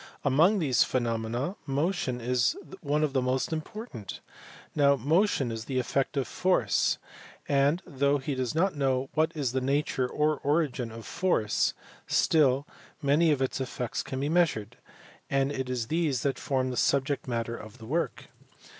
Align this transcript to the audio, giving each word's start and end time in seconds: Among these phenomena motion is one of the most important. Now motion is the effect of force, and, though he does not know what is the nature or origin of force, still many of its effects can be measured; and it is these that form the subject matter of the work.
Among 0.25 0.57
these 0.57 0.83
phenomena 0.83 1.57
motion 1.67 2.19
is 2.19 2.57
one 2.81 3.03
of 3.03 3.13
the 3.13 3.21
most 3.21 3.53
important. 3.53 4.19
Now 4.75 4.95
motion 4.95 5.51
is 5.51 5.65
the 5.65 5.77
effect 5.77 6.17
of 6.17 6.27
force, 6.27 6.97
and, 7.47 7.83
though 7.85 8.17
he 8.17 8.33
does 8.33 8.55
not 8.55 8.73
know 8.75 9.09
what 9.13 9.31
is 9.35 9.51
the 9.51 9.61
nature 9.61 10.07
or 10.07 10.37
origin 10.39 10.91
of 10.91 11.05
force, 11.05 11.75
still 12.07 12.65
many 12.99 13.29
of 13.29 13.43
its 13.43 13.61
effects 13.61 14.01
can 14.01 14.19
be 14.19 14.27
measured; 14.27 14.77
and 15.29 15.51
it 15.51 15.69
is 15.69 15.85
these 15.85 16.23
that 16.23 16.39
form 16.39 16.71
the 16.71 16.77
subject 16.77 17.27
matter 17.27 17.55
of 17.55 17.77
the 17.77 17.85
work. 17.85 18.29